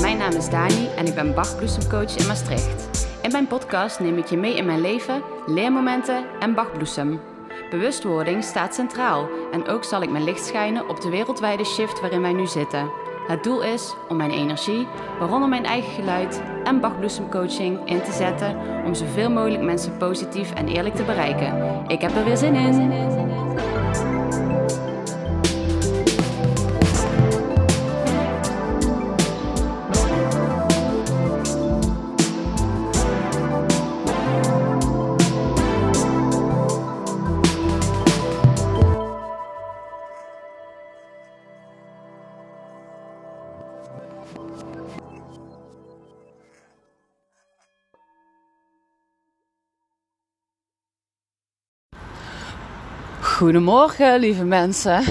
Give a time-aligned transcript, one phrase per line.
[0.00, 3.06] Mijn naam is Dani en ik ben Bachbloesemcoach in Maastricht.
[3.22, 7.37] In mijn podcast neem ik je mee in mijn leven, leermomenten en Bachbloesem.
[7.70, 12.22] Bewustwording staat centraal en ook zal ik mijn licht schijnen op de wereldwijde shift waarin
[12.22, 12.90] wij nu zitten.
[13.26, 14.86] Het doel is om mijn energie,
[15.18, 20.68] waaronder mijn eigen geluid en Bachbloesemcoaching in te zetten om zoveel mogelijk mensen positief en
[20.68, 21.84] eerlijk te bereiken.
[21.88, 22.92] Ik heb er weer zin in.
[53.38, 55.02] Goedemorgen, lieve mensen.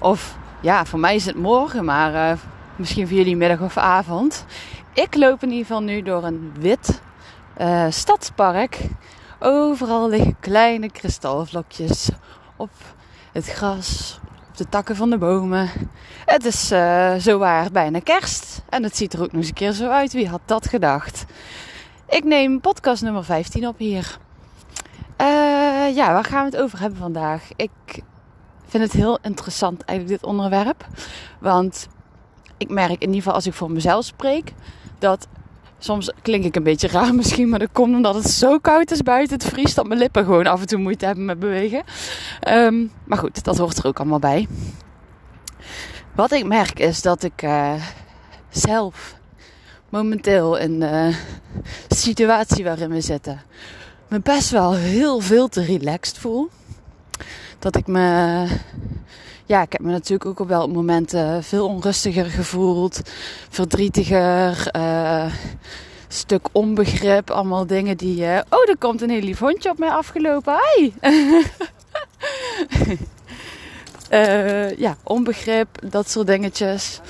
[0.00, 2.38] Of ja, voor mij is het morgen, maar uh,
[2.76, 4.44] misschien voor jullie middag of avond.
[4.92, 7.00] Ik loop in ieder geval nu door een wit
[7.60, 8.78] uh, stadspark.
[9.38, 12.08] Overal liggen kleine kristalvlokjes
[12.56, 12.70] op
[13.32, 15.70] het gras, op de takken van de bomen.
[16.24, 19.72] Het is uh, zowaar bijna kerst en het ziet er ook nog eens een keer
[19.72, 20.12] zo uit.
[20.12, 21.24] Wie had dat gedacht?
[22.08, 24.18] Ik neem podcast nummer 15 op hier.
[25.86, 27.48] Uh, ja, waar gaan we het over hebben vandaag?
[27.56, 28.02] Ik
[28.66, 30.86] vind het heel interessant eigenlijk dit onderwerp.
[31.40, 31.88] Want
[32.56, 34.52] ik merk in ieder geval als ik voor mezelf spreek...
[34.98, 35.28] dat
[35.78, 37.48] soms klink ik een beetje raar misschien...
[37.48, 39.38] maar dat komt omdat het zo koud is buiten.
[39.38, 41.82] Het vriest dat mijn lippen gewoon af en toe moeite hebben met bewegen.
[42.48, 44.48] Um, maar goed, dat hoort er ook allemaal bij.
[46.14, 47.74] Wat ik merk is dat ik uh,
[48.48, 49.14] zelf
[49.88, 51.16] momenteel in de
[51.88, 53.40] situatie waarin we zitten
[54.08, 56.48] me best wel heel veel te relaxed voel.
[57.58, 58.46] Dat ik me.
[59.44, 63.00] Ja, ik heb me natuurlijk ook op wel momenten veel onrustiger gevoeld.
[63.48, 64.68] Verdrietiger.
[64.76, 65.32] Uh,
[66.08, 67.30] stuk onbegrip.
[67.30, 68.20] Allemaal dingen die.
[68.20, 70.54] Uh, oh, er komt een heel lief hondje op mij afgelopen.
[70.74, 70.92] Hi!
[74.10, 75.68] uh, ja, onbegrip.
[75.90, 77.00] Dat soort dingetjes.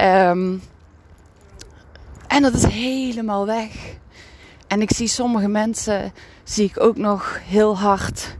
[0.00, 0.62] Um,
[2.28, 3.96] en dat is helemaal weg.
[4.66, 6.12] En ik zie sommige mensen,
[6.44, 8.36] zie ik ook nog heel hard,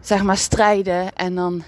[0.00, 1.14] zeg maar, strijden.
[1.14, 1.62] En dan,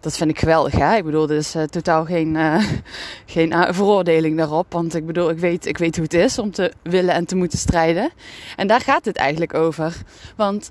[0.00, 0.96] dat vind ik geweldig, hè.
[0.96, 2.64] Ik bedoel, uh, totaal geen, uh,
[3.26, 4.72] geen veroordeling daarop.
[4.72, 7.36] Want ik bedoel, ik weet, ik weet hoe het is om te willen en te
[7.36, 8.10] moeten strijden.
[8.56, 9.96] En daar gaat het eigenlijk over.
[10.36, 10.70] Want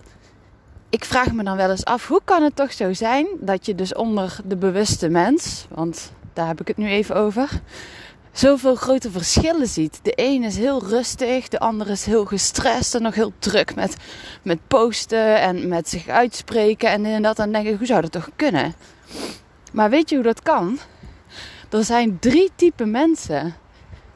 [0.90, 3.76] ik vraag me dan wel eens af, hoe kan het toch zo zijn dat je
[3.76, 7.50] dus onder de bewuste mens, want daar heb ik het nu even over
[8.40, 10.00] zoveel grote verschillen ziet.
[10.02, 13.96] De een is heel rustig, de ander is heel gestrest en nog heel druk met,
[14.42, 17.36] met posten en met zich uitspreken en en dat.
[17.36, 18.74] Dan denk ik, hoe zou dat toch kunnen?
[19.74, 20.80] Maar weet je hoe dat kan?
[21.70, 23.56] Er zijn drie typen mensen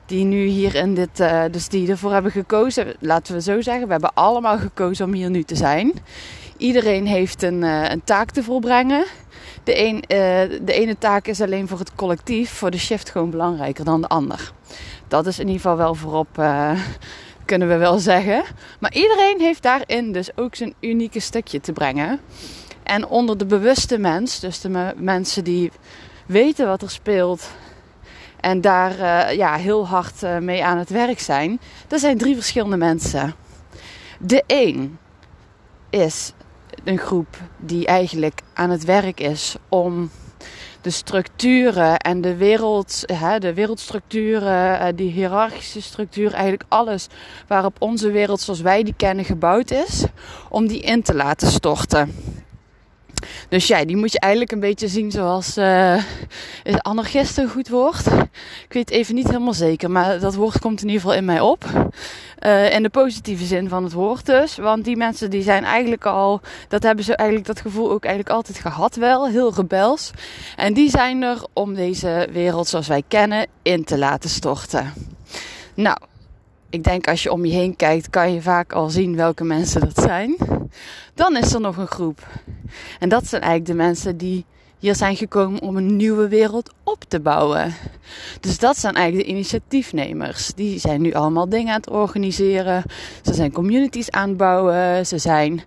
[0.05, 2.95] die nu hier in dit, uh, dus die ervoor hebben gekozen.
[2.99, 5.93] Laten we zo zeggen, we hebben allemaal gekozen om hier nu te zijn.
[6.61, 9.05] Iedereen heeft een, uh, een taak te volbrengen
[9.63, 9.99] de, uh,
[10.65, 14.07] de ene taak is alleen voor het collectief, voor de shift gewoon belangrijker dan de
[14.07, 14.51] ander.
[15.07, 16.71] Dat is in ieder geval wel voorop, uh,
[17.45, 18.43] kunnen we wel zeggen.
[18.79, 22.19] Maar iedereen heeft daarin dus ook zijn unieke stukje te brengen.
[22.83, 25.71] En onder de bewuste mens, dus de mensen die
[26.25, 27.49] weten wat er speelt
[28.39, 28.95] en daar
[29.35, 33.33] ja, heel hard mee aan het werk zijn, er zijn drie verschillende mensen.
[34.19, 34.97] De een
[35.89, 36.33] is
[36.83, 40.09] een groep die eigenlijk aan het werk is om
[40.81, 47.07] de structuren en de wereld, hè, de wereldstructuren, eh, die hiërarchische structuur, eigenlijk alles
[47.47, 50.05] waarop onze wereld zoals wij die kennen gebouwd is,
[50.49, 52.15] om die in te laten storten.
[53.51, 56.03] Dus ja, die moet je eigenlijk een beetje zien zoals uh,
[56.63, 58.05] is anarchist een goed woord.
[58.67, 61.39] Ik weet even niet helemaal zeker, maar dat woord komt in ieder geval in mij
[61.39, 61.65] op.
[62.45, 64.55] Uh, in de positieve zin van het woord dus.
[64.57, 68.35] Want die mensen die zijn eigenlijk al, dat hebben ze eigenlijk dat gevoel ook eigenlijk
[68.35, 69.27] altijd gehad wel.
[69.27, 70.11] Heel rebels.
[70.55, 74.93] En die zijn er om deze wereld zoals wij kennen in te laten storten.
[75.73, 75.97] Nou,
[76.71, 79.81] ik denk als je om je heen kijkt, kan je vaak al zien welke mensen
[79.81, 80.35] dat zijn.
[81.13, 82.27] Dan is er nog een groep.
[82.99, 84.45] En dat zijn eigenlijk de mensen die
[84.79, 87.73] hier zijn gekomen om een nieuwe wereld op te bouwen.
[88.39, 90.53] Dus dat zijn eigenlijk de initiatiefnemers.
[90.53, 92.83] Die zijn nu allemaal dingen aan het organiseren.
[93.21, 95.05] Ze zijn communities aan het bouwen.
[95.05, 95.61] Ze zijn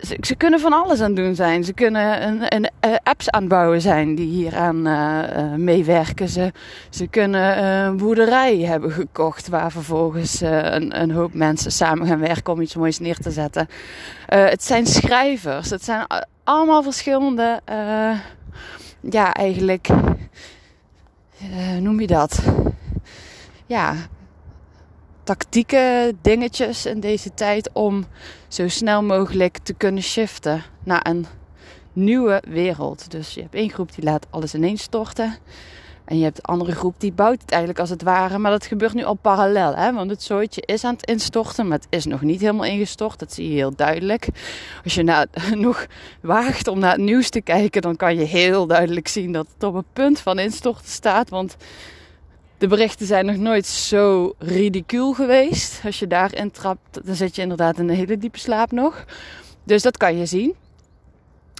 [0.00, 1.64] ze, kunnen van alles aan doen zijn.
[1.64, 6.28] Ze kunnen een, een, een apps aanbouwen zijn die hier aan uh, meewerken.
[6.28, 6.52] Ze,
[6.90, 12.52] ze kunnen een boerderij hebben gekocht waar vervolgens een, een, hoop mensen samen gaan werken
[12.52, 13.68] om iets moois neer te zetten.
[14.26, 15.70] het zijn schrijvers.
[15.70, 16.06] Het zijn
[16.44, 17.60] allemaal verschillende,
[19.00, 19.88] ja, eigenlijk,
[21.80, 22.42] noem je dat?
[23.66, 23.94] Ja,
[25.28, 28.04] tactieke dingetjes in deze tijd om
[28.48, 31.26] zo snel mogelijk te kunnen shiften naar een
[31.92, 33.10] nieuwe wereld.
[33.10, 35.36] Dus je hebt één groep die laat alles ineens storten.
[36.04, 38.38] En je hebt de andere groep die bouwt het eigenlijk als het ware.
[38.38, 39.74] Maar dat gebeurt nu al parallel.
[39.74, 39.92] Hè?
[39.92, 41.68] Want het zooitje is aan het instorten.
[41.68, 43.18] Maar het is nog niet helemaal ingestort.
[43.18, 44.28] Dat zie je heel duidelijk.
[44.84, 45.26] Als je nou
[45.66, 45.86] nog
[46.20, 47.82] waagt om naar het nieuws te kijken.
[47.82, 51.28] Dan kan je heel duidelijk zien dat het op een punt van instorten staat.
[51.30, 51.56] Want
[52.58, 55.80] de berichten zijn nog nooit zo ridicuul geweest.
[55.84, 59.04] Als je daarin trapt, dan zit je inderdaad in een hele diepe slaap nog.
[59.64, 60.54] Dus dat kan je zien.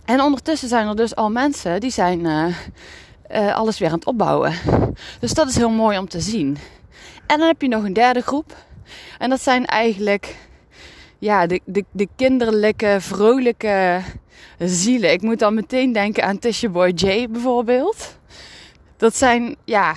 [0.05, 2.47] En ondertussen zijn er dus al mensen die zijn uh,
[3.31, 4.53] uh, alles weer aan het opbouwen.
[5.21, 6.57] Dus dat is heel mooi om te zien.
[7.27, 8.57] En dan heb je nog een derde groep.
[9.19, 10.37] En dat zijn eigenlijk
[11.19, 14.01] ja, de, de, de kinderlijke, vrolijke
[14.59, 15.13] zielen.
[15.13, 18.19] Ik moet dan meteen denken aan Tisha Boy J bijvoorbeeld.
[18.97, 19.95] Dat zijn ja,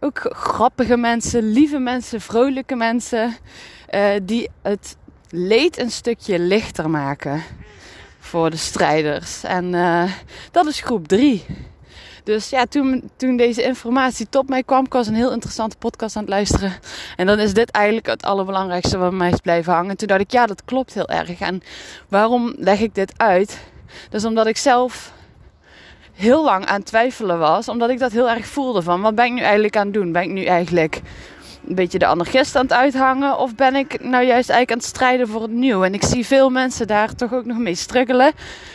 [0.00, 3.36] ook grappige mensen, lieve mensen, vrolijke mensen.
[3.94, 4.96] Uh, die het
[5.30, 7.42] leed een stukje lichter maken
[8.18, 9.44] voor de strijders.
[9.44, 10.12] En uh,
[10.50, 11.44] dat is groep 3.
[12.24, 16.16] Dus ja, toen, toen deze informatie tot mij kwam, ik was een heel interessante podcast
[16.16, 16.72] aan het luisteren.
[17.16, 19.96] En dan is dit eigenlijk het allerbelangrijkste wat mij is blijven hangen.
[19.96, 21.40] Toen dacht ik, ja, dat klopt heel erg.
[21.40, 21.62] En
[22.08, 23.58] waarom leg ik dit uit?
[24.10, 25.12] Dus omdat ik zelf
[26.14, 27.68] heel lang aan twijfelen was.
[27.68, 30.12] Omdat ik dat heel erg voelde van wat ben ik nu eigenlijk aan het doen?
[30.12, 31.00] Ben ik nu eigenlijk
[31.68, 33.38] een beetje de anarchist aan het uithangen?
[33.38, 35.84] Of ben ik nou juist eigenlijk aan het strijden voor het nieuw?
[35.84, 38.32] En ik zie veel mensen daar toch ook nog mee struggelen.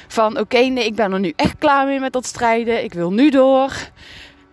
[0.07, 2.83] Van oké, nee, ik ben er nu echt klaar mee met dat strijden.
[2.83, 3.71] Ik wil nu door.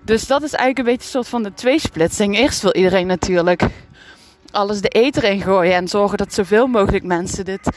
[0.04, 2.36] Dus dat is eigenlijk een beetje een soort van de tweesplitsing.
[2.36, 3.62] Eerst wil iedereen natuurlijk
[4.50, 5.74] alles de eter in gooien.
[5.74, 7.68] En zorgen dat zoveel mogelijk mensen dit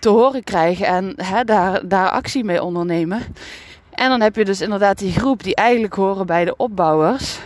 [0.00, 0.86] te horen krijgen.
[0.86, 3.22] En hè, daar, daar actie mee ondernemen.
[3.94, 7.38] En dan heb je dus inderdaad die groep die eigenlijk horen bij de opbouwers.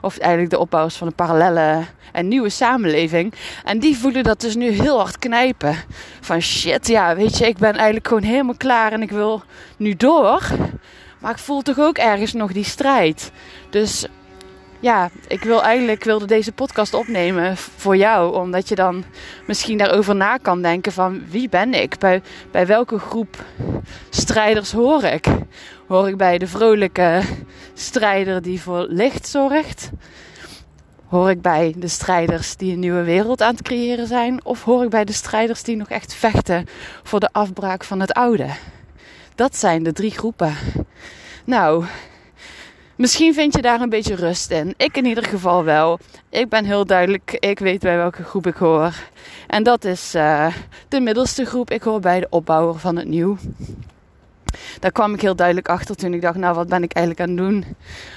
[0.00, 3.34] Of eigenlijk de opbouwers van een parallele en nieuwe samenleving.
[3.64, 5.76] En die voelen dat dus nu heel hard knijpen.
[6.20, 9.42] Van shit, ja, weet je, ik ben eigenlijk gewoon helemaal klaar en ik wil
[9.76, 10.42] nu door.
[11.20, 13.30] Maar ik voel toch ook ergens nog die strijd.
[13.70, 14.06] Dus
[14.80, 18.34] ja, ik wil eigenlijk wilde deze podcast opnemen voor jou.
[18.34, 19.04] Omdat je dan
[19.46, 21.98] misschien daarover na kan denken van wie ben ik?
[21.98, 23.44] Bij, bij welke groep
[24.10, 25.26] strijders hoor ik?
[25.86, 27.22] Hoor ik bij de vrolijke
[27.74, 29.90] strijder die voor licht zorgt?
[31.08, 34.44] Hoor ik bij de strijders die een nieuwe wereld aan het creëren zijn?
[34.44, 36.66] Of hoor ik bij de strijders die nog echt vechten
[37.02, 38.48] voor de afbraak van het oude?
[39.34, 40.54] Dat zijn de drie groepen.
[41.44, 41.84] Nou,
[42.96, 44.74] Misschien vind je daar een beetje rust in.
[44.76, 45.98] Ik in ieder geval wel.
[46.28, 48.94] Ik ben heel duidelijk, ik weet bij welke groep ik hoor.
[49.46, 50.54] En dat is uh,
[50.88, 51.70] de middelste groep.
[51.70, 53.36] Ik hoor bij de opbouwer van het nieuw.
[54.80, 57.36] Daar kwam ik heel duidelijk achter toen ik dacht, nou wat ben ik eigenlijk aan
[57.36, 57.64] het doen?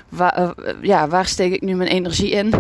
[0.10, 0.50] Waar, uh,
[0.82, 2.54] ja, waar steek ik nu mijn energie in?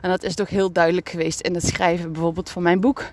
[0.00, 3.04] En dat is toch heel duidelijk geweest in het schrijven bijvoorbeeld van mijn boek.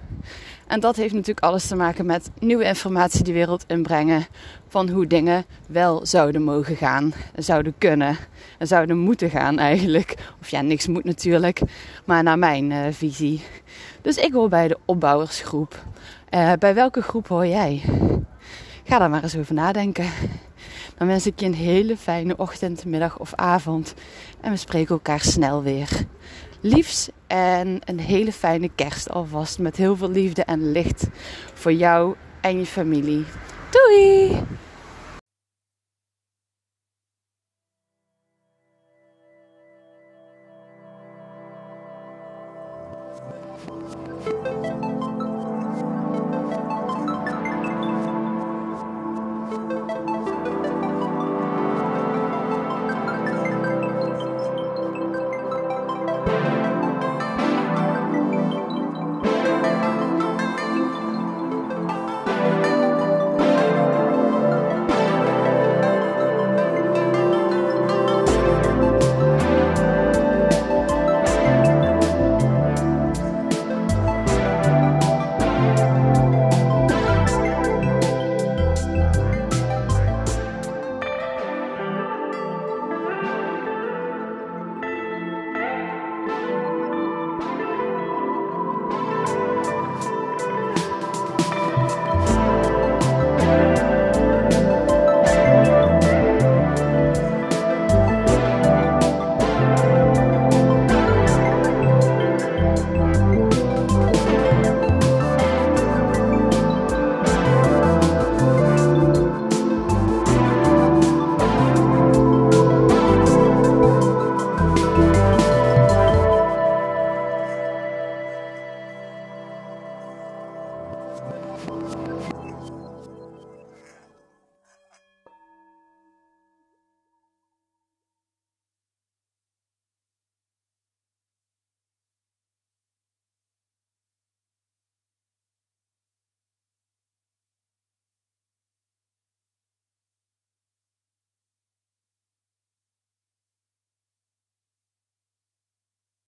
[0.72, 4.26] En dat heeft natuurlijk alles te maken met nieuwe informatie die wereld inbrengen.
[4.68, 8.18] Van hoe dingen wel zouden mogen gaan, zouden kunnen
[8.58, 10.16] en zouden moeten gaan eigenlijk.
[10.42, 11.62] Of ja, niks moet natuurlijk,
[12.06, 13.42] maar naar mijn uh, visie.
[14.02, 15.84] Dus ik hoor bij de opbouwersgroep.
[16.30, 17.82] Uh, bij welke groep hoor jij?
[18.84, 20.10] Ga daar maar eens over nadenken.
[20.98, 23.94] Dan wens ik je een hele fijne ochtend, middag of avond.
[24.42, 25.90] En we spreken elkaar snel weer
[26.62, 29.60] liefs en een hele fijne kerst alvast.
[29.60, 31.08] Met heel veel liefde en licht
[31.54, 33.26] voor jou en je familie.
[33.70, 34.44] Doei!